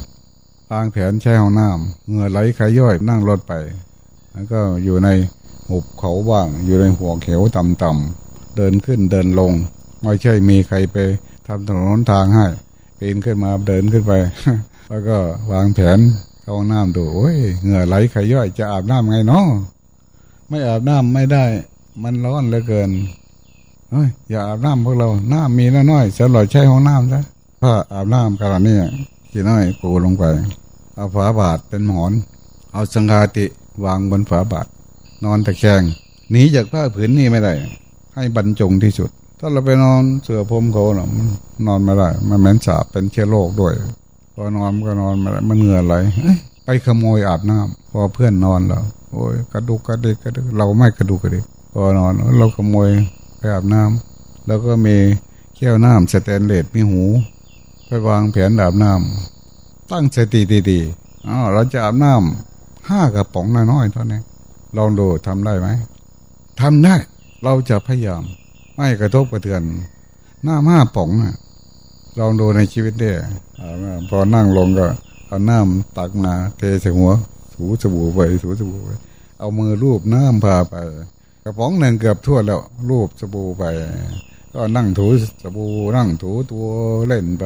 [0.70, 3.53] วางแผนใช้ห้องน้ำเหงื่อไหลขย่อยนั่งรถไป
[4.33, 5.09] แล้วก็อยู่ใน
[5.68, 9.53] หุบเขาบ้าง อยู่ในหัวเขียวต่ำๆเดินขึ้นเดินลง
[10.03, 10.96] ไม่ใช่มีใครไป
[11.46, 12.46] ทำถนนทางให้
[12.98, 14.12] ปีนขึ้นมาเดินขึ้นไป
[14.88, 15.16] แล้วก็
[15.53, 15.98] วางแผน
[16.42, 19.46] เข้าห้องน้ำดูโอ้ยเหงื่อไหลขย่อยจะอาบน้ำไงเนาะ
[20.48, 21.44] ไม่อาบน้ำไม่ได้
[22.02, 22.90] มันร้อนเหลือเกิน
[23.90, 27.22] เฮ้ยอย่าอาบน้ำพวกเรา น้ำมีน้อยๆจะหล่อยใช้ห้องน้ำซะ
[27.62, 28.76] ถ้าอาบน้ำขนาดนี้
[29.33, 30.24] กี่น้อยปูลงไป
[30.94, 32.12] เอาฝาบาทเป็นหมอน
[32.72, 33.44] เอาสังฆาติ
[33.85, 34.66] วางบนฝาบาท
[35.24, 35.83] นอนตะแคง
[36.31, 37.52] หนีจากผ้าผืนนี้ไม่ได้
[38.14, 41.09] ให้บรรจงที่สุด ถ้าเราไปนอนเสือพรมเขาเนาะ
[41.66, 43.74] นอนไม่ได้ มันเหม็นสาบเป็นเชื้อโรคด้วย
[44.35, 45.94] พอนอนก็นอนไม่ได้มันเหงื่อไหล
[46.64, 52.91] ไปขโมยอาบน้ำพอเพื่อนนอนแล้วโอ้ยกระดุกกระดิกกระดิกเราไม่กระดุกกระดิก พอนอนเราขโมย
[53.39, 54.97] ไปอาบน้ำแล้วก็มี
[55.57, 57.03] แก้วน้ำสแตนเลสมีหู
[57.87, 64.21] ไปวางแผนอาบน้ำตั้งสติดีๆอ๋อเราจะอาบน้ำห้ากระป๋องน้อยๆเท่านี้
[64.77, 65.69] ลองดูทำได้ไหม
[66.61, 66.95] ทำได้
[67.43, 68.23] เราจะพยายาม
[68.75, 69.63] ไม่กระทบกระเทือน
[70.43, 71.37] หน้าห้าป๋องนะ
[72.19, 73.11] ลองดูในชีวิตได้
[73.61, 73.63] อ
[74.09, 74.87] พอนั่งลงก็
[75.27, 77.11] เอาน้ำตักมาเทใส่หัว
[77.55, 78.91] ถูสบู่ไปถูสบู่ไป
[79.39, 80.75] เอามือรูปน้ำพาไป
[81.44, 83.62] กระป๋องหนึ่งเกือบทั่วแล้ว รูปสบู่ไป
[84.55, 85.07] ก็นั่งถู
[85.42, 86.66] สบู่นั่งถูตัว
[87.07, 87.44] เล่นไป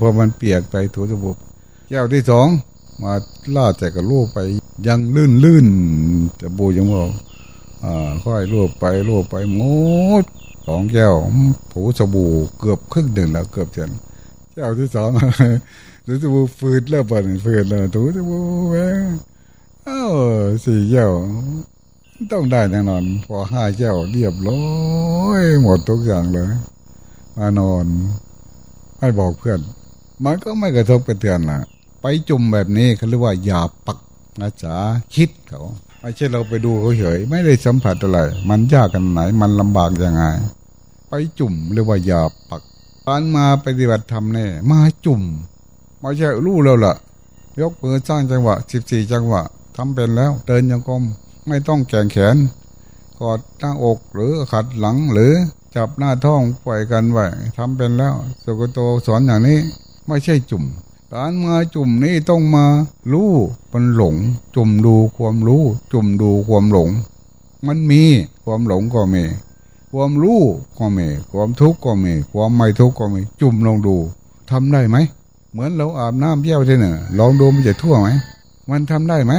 [0.00, 1.34] พอมันเปียกไปถูสบู่
[1.88, 2.46] แก้วที่สอง
[3.02, 3.12] มา
[3.54, 4.38] ล่าแต่กับรูปไป
[4.86, 5.66] ยังลื่นลื่น
[6.40, 7.10] สบู่ยังบอก
[7.84, 9.60] อ่าค่อยรูปไปรูปไปหม
[10.22, 10.24] ด
[10.66, 11.14] สองแก้ว
[11.72, 13.90] ถูสบู่เกือบครึ่งหนึ่งแล้วเกือบเสร็จ
[14.54, 15.10] แก้วที่สอง
[16.06, 18.86] ถูสบู่ฟืดแล้วปั่นฟืดแล้วถูสบู่แม่
[19.84, 20.02] เอ้า
[20.64, 21.12] สี่แก้ว
[22.32, 24.62] ต้องได้แน่นอน พอห้าแก้วเรียบร้อ
[25.40, 26.50] ยหมดทุกอย่างเลย
[27.36, 27.84] มานอน
[28.98, 29.60] ไม่บอกเพื่อน
[30.24, 31.60] มันก็ไม่กระทบกระเทือนนะ
[32.00, 33.98] ไปจุ่มแบบนี้เขาเรียกว่าหยาปัก
[34.40, 34.76] นะจ๊ะ
[35.14, 35.60] คิดเขา
[36.00, 40.22] ไม่ใช่เราไปดูเขาเฉยไม่ได้สัมผัสอะไรมันยากกันไหน มันลำบากยังไง
[41.08, 42.62] ไปจุ่มเรียกว่าหยาปัก
[43.06, 45.22] การมาปฏิบัติธรรมเนี่ยมาจุ่ม
[46.00, 46.94] ไม่ใช่รู้แล้วล่ะ
[47.60, 49.42] ยกมือสร้างจังหวะสิบสี่จังหวะ
[49.76, 51.02] ทำเป็นแล้ว เดินยังกลม
[51.48, 52.36] ไม่ต้องแกงแขน
[53.20, 55.32] กอดหน้าอกหรือขัดหลังหรือ
[55.76, 59.58] จับหน้าท้องปล่อยกันไว้ทำเป็นแล้วสุกโตสอนอย่างนี้
[60.06, 60.64] ไม่ใช่จุ่ม
[61.12, 62.64] การมาจุ่มนี้ต้องมา
[63.12, 63.32] รู้
[63.72, 64.16] มันหลง
[64.54, 66.88] จุ่มดูความรู้ จุ่มดูความหลง
[67.66, 68.02] มันมี
[68.44, 69.24] ความหลงก็มี
[69.92, 70.40] ความรู้
[70.78, 73.96] ก็มี ความทุกข์ก็มี ความไม่ทุกข์ก็มี จุ่มลองดู
[74.50, 74.96] ทำได้ไหม
[75.52, 78.08] เหมือนเราอาบน้ำเยี่ยวที่หนึ่งลองดูมันจะทั่วไหม
[78.70, 79.32] มันทำได้ไหม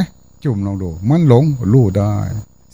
[0.43, 2.13] จุ่มลองดู มันหลงรู้ได้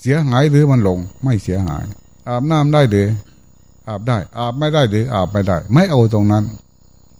[0.00, 1.84] เสียหายหรือมันหลง ไม่เสียหาย
[2.28, 3.08] อาบน้ำได้หรือ
[3.88, 6.44] อาบได้ อาบไม่ได้หรืออาบไม่ได้ ไม่เอาตรงนั้น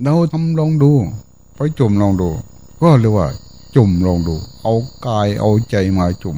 [0.03, 0.93] เราทำลองดู
[1.57, 2.31] ไปจุ่มลองดู
[2.81, 3.27] ก็เรียกว่า
[3.75, 4.75] จุ่มลองดู เอา
[5.07, 6.37] กายเอาใจมาจุ่ม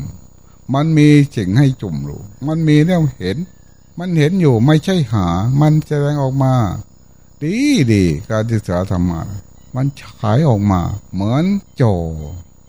[0.75, 2.17] มันมีสิ่งให้จุ่มดู
[2.47, 3.37] มันมีแล้วเห็น
[3.99, 5.27] มันเห็นอยู่ไม่ใช่หา
[5.61, 6.55] มันแสดงออกมา
[7.43, 7.55] ดี
[7.93, 9.21] ดีการศึกษาธรรมะ
[9.75, 10.81] มันฉายออกมา
[11.13, 11.45] เหมือน
[11.77, 11.83] โจ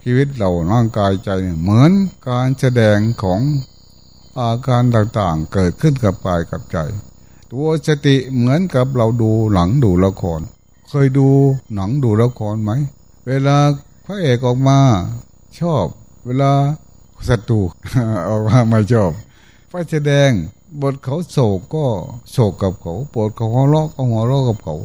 [0.03, 1.29] ชีวิตเราร่างกายใจ
[1.61, 1.91] เหมือน
[2.29, 3.39] การแสดงของ
[4.39, 6.77] อาการต่างๆ เกิดขึ้นกับกายกับใจ
[7.51, 10.41] ตัวสติเหมือนกับเราดูหลังดูละคร
[10.89, 11.27] เคยดู
[11.73, 12.71] หนังดูละครไหม
[13.27, 13.57] เวลา
[14.05, 14.79] พระเอกออกมา
[15.59, 15.85] ชอบ
[16.25, 16.51] เวลา
[17.27, 17.61] ศัตรู
[18.27, 19.11] ออกมาไม่ชอบ
[19.71, 20.29] พระแสดง
[20.81, 21.85] บทเขาโศกก็
[22.31, 24.75] โศกกับเขาปวดเขาหัวเราะก็หัวเราะกับเขา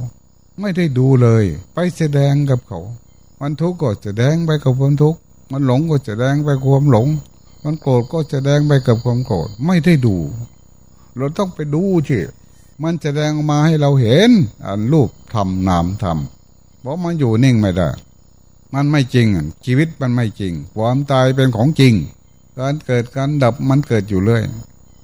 [0.61, 2.81] ไม่ได้ดูเลย ไปแสดงกับเขา
[3.46, 5.18] มันทุกข์ก็จะแดงไปกับความทุกข์
[5.52, 7.09] มันหลงก็จะแดงไปกับความหลง
[7.64, 10.16] มันโกรธก็จะแดงไปกับความโกรธไม่ได้ดู
[11.16, 12.18] เราต้องไปดูสิ
[12.83, 14.30] มันจะแดงออกมาให้เราเห็น
[14.66, 17.88] อันรูปทำนามทำเพราะมันอยู่นิ่งไม่ได้
[18.74, 19.26] มันไม่จริง
[19.64, 21.94] ชีวิตมันไม่จริง ความตายเป็นของจริง
[22.59, 24.42] การเกิดการดับมันเกิดอยู่เรื่อย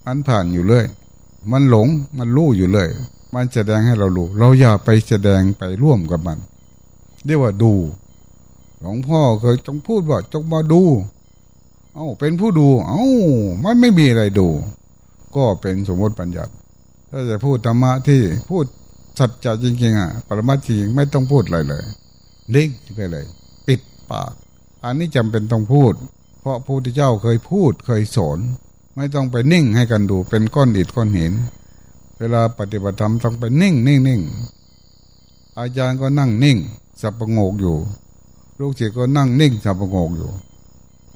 [0.05, 0.87] มันผ่านอยู่เรื่อย
[1.51, 2.89] มันหลงมันรู้อยู่เรื่อย
[3.35, 6.39] มันแสดงให้เรารู้เราอย่าไปแสดงไปร่วมกับมัน
[7.27, 7.73] เรียกว่าดู
[8.81, 10.83] หลวงพ่อเคยจงพูดว่าจงมาดู
[11.95, 13.05] เอ้าเป็นผู้ดู เอ้า
[13.65, 14.49] มันไม่มีอะไรดู
[15.37, 16.45] ก็เป็นสมมติปัญญา
[17.11, 18.65] ถ้าจะพูดธรรมะที่พูด
[19.19, 21.85] สัจจะจริงๆอะ ปรมาจริงไม่ต้องพูดอะไรเลย
[22.55, 23.25] นิ่งไปเลย
[23.67, 24.33] ปิดปาก
[24.85, 25.93] อันนี้จำเป็นต้องพูด
[26.41, 28.39] เพราะพระพุทธเจ้าเคยพูดเคยสอน
[28.97, 31.33] ไม่ต้องไปนิ่งให้กันดู เป็นก้อนอิฐก้อนหิน
[32.19, 34.21] เวลาปฏิบัติธรรมต้องไปนิ่งนิ่งนิ่ง
[35.59, 36.59] อาจารย์ก็นั่งนิ่ง
[37.01, 37.77] สับประงกอยู่
[38.61, 40.31] ลูกศิษย์ก็นั่งนิ่งสับประงกอยู่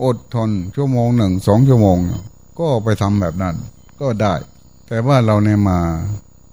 [0.05, 1.99] อดทนชั่วโมงหนึ่งสองชั่วโมง
[2.59, 3.55] ก็ไปทำแบบนั้น
[4.01, 4.35] ก็ได้
[4.87, 5.79] แต่ว่าเราเนี่ยมา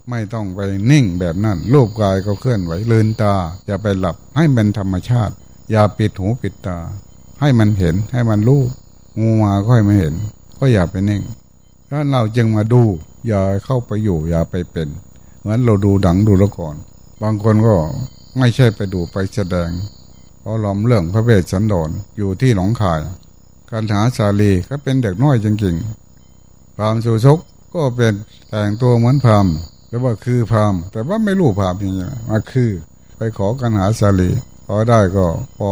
[0.10, 0.60] ไม่ต้องไป
[0.92, 3.34] นิ่งแบบนั้นรูปกายก็เคลื่อนไหวเลืนตา
[3.66, 5.34] อย่าไปหลับให้เป็นธรรมชาติ
[5.72, 6.78] อย่าปิดหูปิดตา
[7.40, 8.62] ให้มันเห็นให้มันรู้
[9.20, 10.14] งูมาก็ให้มันเห็น
[10.58, 11.22] ก็อย่าไปนิ่ง
[11.90, 12.82] ถ้าเราจึงมาดู
[13.28, 14.88] อย่าเข้าไปอยู่ อย่าไปเป็น
[15.40, 16.76] เหมือนเราดูดังดูละคร
[17.22, 17.74] บางคนก็
[18.38, 19.70] ไม่ใช่ไปดูไปแสดง
[20.44, 23.02] พราะล้อมเรื่องพระเวสสันดรอยู่ที่หนองคาย
[23.72, 27.40] การหาสาลีก็เป็นเด็กน้อยจริงๆพรามสุชก
[27.76, 28.14] ก็เป็น
[28.50, 29.48] แต่งตัวเหมือนพราม
[29.88, 32.72] แต่ว่าคือพรามแต่ว่าไม่รู้พรามอย่างเงี้ยมาคือ
[33.18, 34.30] ไปขอกันหาสาลี
[34.66, 35.26] พอได้ก็
[35.58, 35.70] พอ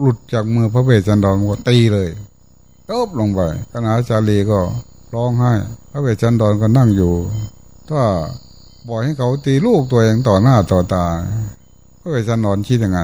[0.00, 2.10] หลุดจากมือพระเวสสันดรก็ตีเลย
[2.90, 4.58] ตบลงไปกันหาสาลีก็
[5.14, 5.52] ร้องไห้
[5.90, 7.12] พระเวสสันดรก็นั่งอยู่
[7.90, 8.02] ถ้า
[8.86, 11.06] บอกให้เขาตีลูกตัวเองต่อหน้าต่อตา
[12.00, 13.00] พระเวสสันดรคิดยังไง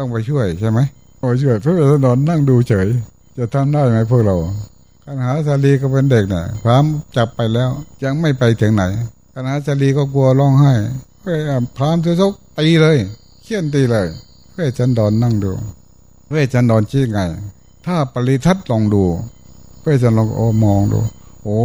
[0.00, 0.80] ต้องไปช่วยใช่ไหม
[1.18, 2.88] ไปช่วยพระเวสสันดรนั่งดูเฉย
[3.38, 4.36] จะทำได้ไหมพวกเรา
[5.04, 6.84] กันหาสาลีก็เป็นเด็กเนี่ยพราม
[7.16, 7.70] จับไปแล้ว
[8.04, 8.82] ยังไม่ไปถึงไหน
[9.34, 10.72] คณะจารีก็กลัวร้องไห้
[11.20, 11.36] เพื่อ
[11.76, 12.98] พรามทุซกตีเลย
[13.42, 14.06] เขี้ยนตีเลย
[14.50, 15.52] เพื่อจันดอนนั่งดู
[16.26, 17.18] เพื่อจันดอนชี้ไง
[17.86, 19.04] ถ้าปริทัศน์ลองดู
[19.80, 21.00] เพื่อจันลองโอมองดู
[21.42, 21.60] โอ้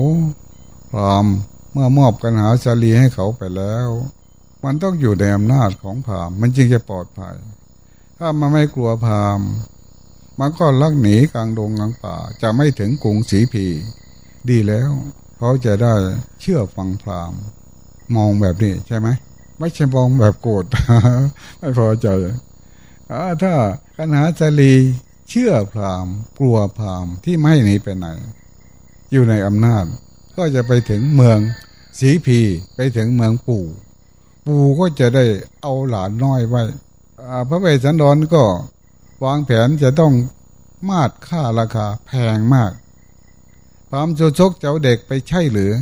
[0.91, 1.26] พราม
[1.71, 3.89] เมื่อมอบกันหาจารีให้เขาไปแล้ว
[4.63, 7.36] มันต้องอยู่ในอำนาจของพรามมันจึงจะปลอดภัย
[8.19, 9.39] ถ้ามันไม่กลัวพราม
[10.39, 13.65] มันก็ลักหนีกลางดงกลางป่า จะไม่ถึงกรุงศรีพี
[14.49, 14.91] ดีแล้ว
[15.38, 15.93] เขาจะได้
[16.41, 17.34] เชื่อฟังพราม
[18.15, 19.08] มองแบบนี้ใช่ไหม
[19.60, 20.65] ไม่ใช่มองแบบโกรธ
[21.60, 22.08] ไม่พอใจ
[23.43, 23.54] ถ้า
[23.97, 24.73] คณะจารี
[25.30, 26.08] เชื่อพราม
[26.39, 28.08] กลัวพรามที่ไม่หนีไปไหน
[29.12, 29.86] อยู่ในอำนาจ
[30.38, 31.39] ก็จะไปถึงเมือง
[31.99, 32.39] สีพี
[32.75, 33.65] ไปถึงเมืองปู่
[34.45, 35.25] ปู่ก็จะได้
[35.62, 36.62] เอาหลานน้อยไว้
[37.50, 38.44] พระเวสสันดรก็
[39.24, 40.14] วางแผนจะต้อง
[40.90, 42.72] มาดค่าราคาแพงมาก
[43.90, 45.74] พรามโจชกเจ้าเด็กไปใช่หรือ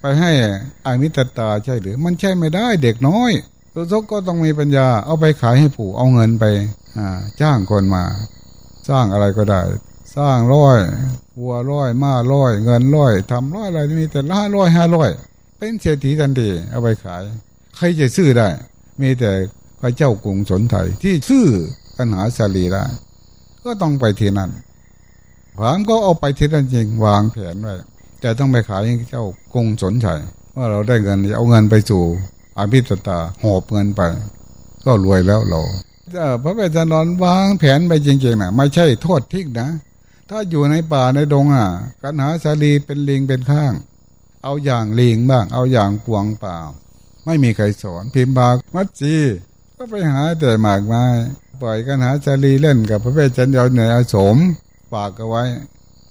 [0.00, 0.32] ไปให้
[0.84, 3.32] อามิตตาใช่หรือ มันใช่ไม่ได้เด็กน้อย
[3.74, 6.44] ตัวซกก็ต้องมีปัญญา เอาไปขายให้ปู่เอาเงินไป
[7.40, 8.04] จ้างคนมา
[8.88, 9.60] สร้างอะไรก็ได้
[10.16, 10.78] สร้างร้อย
[11.40, 15.10] วัวร้อยม้าร้อย เงินร้อยทำร้อยอะไรมีแต่ละร้อยห้าร้อย
[15.58, 17.22] เป็นเศรษฐีทันทีเอาไปขาย
[17.76, 18.48] ใครจะซื้อได้
[19.00, 19.32] มีแต่
[19.86, 21.46] พระเจ้ากรุงสนไทยที่ซื้อ
[21.96, 22.84] ปัญหาสาลีได้
[23.64, 24.50] ก็ต้องไปที่นั่น
[25.58, 27.74] ผามก็เอาไปที่นั่นจริงวางแผนไว้
[28.20, 30.06] แต่ต้องไปขายให้เจ้ากรุงสนใจ
[30.56, 32.02] ว่าเราได้เงินเอาเงินไปสู่
[32.58, 34.02] อาภิตตาหอบเงินไป
[34.84, 35.60] ก็รวยแล้วเรา
[36.42, 39.68] พระเวทนอนวางแผนไปจริงๆนะไม่ใช่โทษทิ้งนะ
[40.30, 41.66] ถ้าอยู่ในป่าในดงอะ
[42.02, 43.72] กันหาสาลีเป็นลิงเป็นข้าง
[44.42, 46.58] เอาอย่างลิงบ้าง เอาอย่างกวงเปล่า
[47.26, 49.16] ไม่มีใครสอนพิมพ์บากมัดจี
[49.76, 51.04] ก็ไปหาแต่หมากไม้
[51.62, 54.36] ปล่อยกันหาสาลีเล่นกับพระเวทจันทร์เหนือสม
[54.92, 55.44] ฝากเอาไว้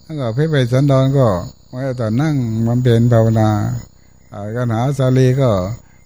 [0.04, 1.28] แล้วก็พระเวทสันดรก็
[1.70, 2.36] เมื่อตอนั่ง
[2.68, 3.50] มันเป็นภาวนา
[4.56, 5.52] กันหาสาลีก็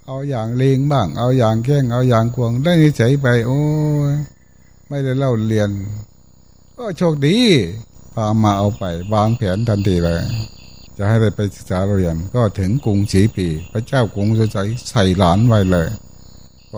[0.06, 3.62] เอาอย่างเลงบ้าง เอาอย่างแข้งเอาอย่างควงได้นิสัยไป โอ้
[4.12, 4.14] ย
[4.88, 5.70] ไม่ได้เล่าเรียน
[6.78, 7.38] ก็โชคดี
[8.14, 10.22] พามาเอาไปวางแผนทันทีเลย
[10.98, 14.58] จะให้ได้ไปศึกษาเรียนก็ถึงกรุงศรีปี พระเจ้ากรุงสุใส
[14.90, 15.88] ใส่หลานไว้เลย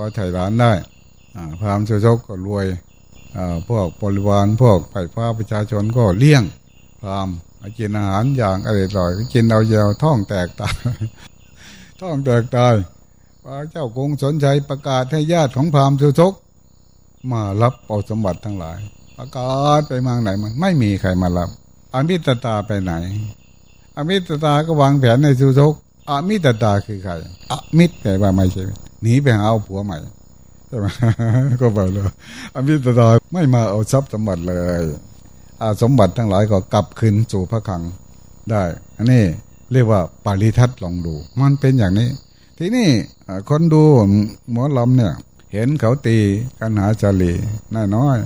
[0.01, 0.71] อใส่หลานได้
[1.59, 2.65] พราหมโชคก็รวย
[3.69, 6.43] พวกบริวารพวกไปฟ้าประชาชนก็เลี้ยง
[7.01, 7.35] พราหมณ์
[7.77, 10.75] กินอาหารอย่างอร่อยกินเอาเยาวท้องแตกตาย
[12.01, 12.73] ท้องแตกตาย
[13.43, 16.33] พระเจ้ากรุงสนใจประกาศให้ญาติของพราหมณ์สุทก
[17.31, 18.77] มารับเอาสมบัติทั้งหลาย
[19.17, 21.49] ประกาศไปมางไหนมันไม่มีใครมารับ
[21.93, 22.93] อามิตตาไปไหน
[23.95, 25.73] อามิตตาก็วางแผนในสุทก
[26.09, 27.13] อามิตตาคือใคร
[27.51, 28.63] อามิตรแปลว่าไม่ใช่
[29.01, 29.97] หนีไปหาเอาผัวใหม่
[30.67, 30.85] ใช่ไหม
[31.61, 32.03] ก็บอกเลย
[32.53, 34.83] อามิตตาไม่มาเอาทรัพย์สมบัติเลย
[35.61, 37.81] อาสมบัติทั้งหลายก็กลับคืนสู่พระคัง
[38.51, 38.63] ได้
[38.97, 39.23] อันนี้
[39.71, 42.09] เรียกว่าปาริทัศน์ลองดู มันเป็นอย่างนี้
[42.57, 42.89] ทีนี้
[43.49, 43.83] คนดู
[44.51, 45.13] หมอลำเนี่ย
[45.53, 46.17] เห็นเขาตี
[46.59, 47.33] กันหาจารี
[47.73, 48.17] น้อยน้อย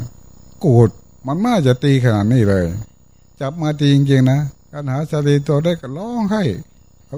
[0.64, 0.90] กูด
[1.26, 2.66] มันน่าจะตีขนาดนี้เลย
[3.42, 4.40] จับมาตีจริงๆนะ
[4.72, 6.44] กันหาจารีตัวได้ก็ร้องให้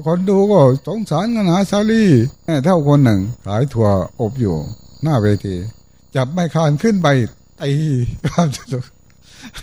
[0.05, 2.03] คนดูก็สงสารกันหาจารี
[2.63, 3.87] เท่าคนหนึ่งขายถั่ว
[4.19, 4.55] อบอยู่
[5.03, 5.55] หน้าเวที
[6.15, 7.07] จับไม่คานขึ้นไป
[7.61, 7.71] ตี
[8.27, 8.83] ข้ามจุด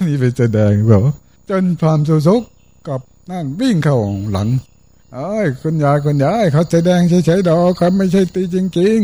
[0.07, 1.03] นี่ไปแสดงแบบ
[1.51, 2.43] จนพรามสุสุก
[2.89, 3.97] กับนั่นวิ่งเข้า
[4.33, 4.49] หลัง
[5.15, 9.01] เอ้ยคุณยายคุณยายเขาแสดงเฉยๆดอกเขาไม่ใช่ตีจริง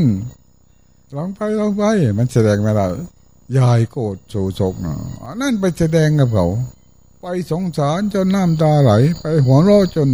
[0.55, 1.83] ๆลองไปลองไป
[2.19, 2.87] มันแสดงไม่ได้
[3.59, 4.95] ยายโกรธโศกกนะ
[5.41, 6.47] นั่นไปแสดงกับเขา
[7.23, 10.09] ไปสงสารจนน้ำตาไหล ไปหัวเราะจน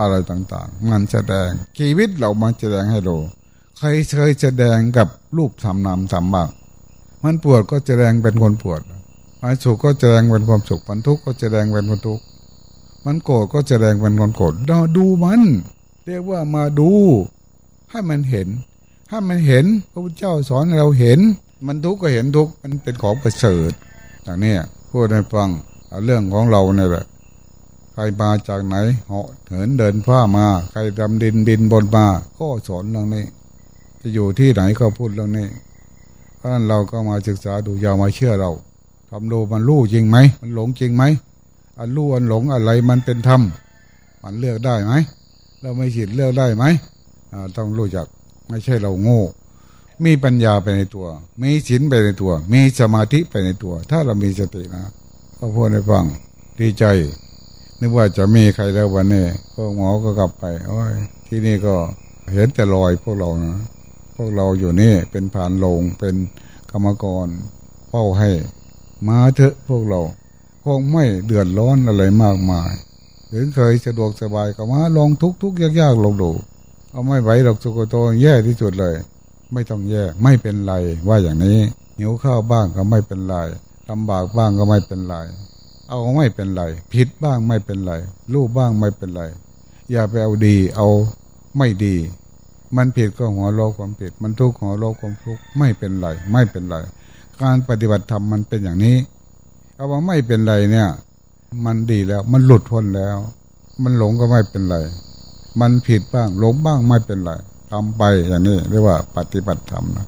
[0.00, 3.16] อะไรต่างๆ มันแสดงชีวิตเรามาแสดงให้ดู
[3.78, 6.48] ใครเคยแสดงกับรูปทำนามทำบ้าง
[7.24, 8.80] มันปวดก็แสดงเป็นคนปวด
[9.42, 12.24] มันสุขก็แสดงเป็นความสุขมันทุกข์ก็แสดงเป็นคนทุกข์
[13.04, 15.42] มันโกรธก็แสดงเป็นคนโกรธเราดูมัน
[16.06, 16.90] เรียกว่ามาดู
[17.90, 18.48] ให้มันเห็น
[19.08, 21.18] ถ้ามันเห็นพระพุทธเจ้าสอนเราเห็น
[21.66, 23.72] มันทุกข์ก็เห็นทุกข์มันเป็นของประเสริฐ
[24.24, 24.54] อย่างนี้
[24.90, 25.48] พูดให้ฟัง
[25.88, 27.04] เเรื่องของเราเนี่ยแหละ
[28.00, 28.76] รมาจากไหน
[29.08, 32.06] เหาะเหินเดินฟ้ามา ใครดำดินบินบนมา
[32.38, 33.24] ก็สอนเรื่องนี้
[34.00, 35.46] จะอยู่ที่ไหนก็พูดเรื่องนี้
[36.36, 38.50] เพราะนั้นเราก็มาศึกษาดูอย่ามาเชื่อเรา
[39.10, 41.04] ทำดูมันรู้จริงไหมมันหลงจริงไหม
[41.78, 43.40] อันรู้อันหลงอะไรมันเป็นธรรม
[44.22, 44.92] มันเลือกได้ไหม
[45.60, 46.64] เราไม่ฉิดเลือกได้ไหม
[47.32, 48.06] อ่าต้องรู้จัก
[48.48, 49.22] ไม่ใช่เราโง่
[50.04, 51.06] มีปัญญาไปในตัว
[51.42, 54.84] มีศีลไปในตัว มีสมาธิไปในตัว ถ้าเรามีสตินะ
[55.38, 56.04] ก็พูดให้ฟัง
[56.60, 56.84] ดีใจ
[57.80, 60.92] นึกว่าจะมีใครแล้ววันนี้พวกหมอก็กลับไป โอ้ย
[61.26, 61.74] ที่นี่ก็
[62.32, 63.56] เห็นแต่รอยพวกเรานะ
[64.16, 66.14] พวกเราอยู่นี่เป็นผ่านลงเป็น
[66.70, 67.26] กรรมกร
[67.88, 68.30] เฝ้าให้
[69.08, 70.00] มาเถอะพวกเรา
[70.64, 72.70] คงไม่เดือดร้อนอะไรมากมาย
[73.32, 76.30] ถึงเคยสะดวกสบายก็มาลองทุกทุกยากๆลองดู
[76.90, 78.94] เอาไม่ไหวหรอกสุโกโตแย่ที่สุดเลย
[79.52, 80.74] ไม่ต้องแย่ไม่เป็นไร
[81.08, 81.58] ว่าอย่างนี้
[81.98, 83.36] หิวข้าวบ้างก็ไม่เป็นไร
[83.90, 85.16] ลำบากบ้างก็ไม่เป็นไร
[85.90, 87.92] เอาไม่เป็นไร ผิดบ้างไม่เป็นไร
[88.32, 89.22] รู้บ้างไม่เป็นไร
[89.90, 90.88] อย่าไปเอาดีเอา
[91.56, 91.94] ไม่ดี
[92.76, 96.76] มันผิดก็หัวโลกความผิด มันทุกข์หัวโลกความทุกข์ไม่เป็นไร ไม่เป็นไร
[97.42, 98.96] การปฏิบัติธรรมมันเป็นอย่างนี้
[99.74, 100.88] เอาว่าไม่เป็นไรเนี่ย
[101.64, 103.16] มันดีแล้วมันหลุดพ้นแล้ว
[103.82, 104.76] มันหลงก็ไม่เป็นไร
[105.60, 107.32] มันผิดบ้างหลงบ้างไม่เป็นไร
[107.70, 110.06] ทำไปอย่างนี้เรียกว่าปฏิบัติธรรมนะ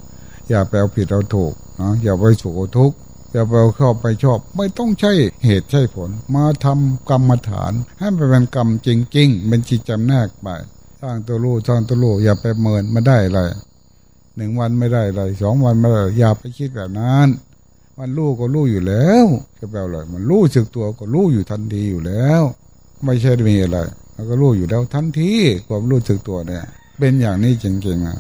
[0.49, 2.97] อย่าไปเอาผิดเอาถูกนะอย่าไปสุขทุกข์
[3.33, 5.13] อย่าไปเอาเข้าไปชอบ ไม่ต้องใช่
[5.45, 10.49] เหตุใช่ผล มาทำกรรมฐาน ให้มันเป็นกรรมจริง ๆ เป็นจิตจำแนกไป
[11.01, 13.41] สร้างตัวรู้สร้างตัวรู้อย่าไปเมินไมาได้อะไร
[14.37, 17.29] หนึ่งวันไม่ได้อะไรสองวันไม่ได้อย่าไปคิดแบบนั้น
[17.99, 19.27] มันรู้ก็รู้อยู่แล้ว
[19.59, 22.43] จะแปลอะไรมันรู้สึกตัวก็รู้อยู่ทันทีอยู่แล้ว
[23.05, 23.79] ไม่ใช่มีอะไร
[24.15, 25.31] มันก็รู้อยู่แล้วทันที
[25.69, 26.65] ความรู้สึกตัวเนี่ย
[26.99, 28.19] เป็นอย่างนี้จริงๆนะ